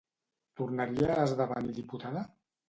[0.61, 2.25] Tornaria a esdevenir diputada?